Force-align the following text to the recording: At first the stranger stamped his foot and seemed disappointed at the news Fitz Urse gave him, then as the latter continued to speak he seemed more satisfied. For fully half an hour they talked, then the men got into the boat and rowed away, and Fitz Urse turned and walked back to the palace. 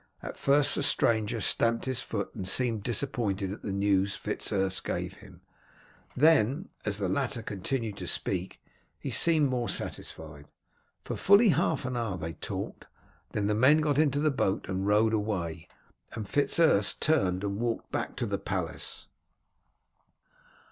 At 0.23 0.35
first 0.35 0.73
the 0.73 0.81
stranger 0.81 1.39
stamped 1.41 1.85
his 1.85 1.99
foot 1.99 2.31
and 2.33 2.47
seemed 2.47 2.81
disappointed 2.81 3.51
at 3.51 3.61
the 3.61 3.71
news 3.71 4.15
Fitz 4.15 4.51
Urse 4.51 4.79
gave 4.79 5.17
him, 5.17 5.41
then 6.17 6.69
as 6.85 6.97
the 6.97 7.07
latter 7.07 7.43
continued 7.43 7.97
to 7.97 8.07
speak 8.07 8.59
he 8.97 9.11
seemed 9.11 9.51
more 9.51 9.69
satisfied. 9.69 10.47
For 11.03 11.15
fully 11.15 11.49
half 11.49 11.85
an 11.85 11.95
hour 11.95 12.17
they 12.17 12.33
talked, 12.33 12.87
then 13.33 13.45
the 13.45 13.53
men 13.53 13.77
got 13.77 13.99
into 13.99 14.19
the 14.19 14.31
boat 14.31 14.67
and 14.67 14.87
rowed 14.87 15.13
away, 15.13 15.67
and 16.13 16.27
Fitz 16.27 16.57
Urse 16.59 16.95
turned 16.95 17.43
and 17.43 17.57
walked 17.59 17.91
back 17.91 18.15
to 18.15 18.25
the 18.25 18.39
palace. 18.39 19.07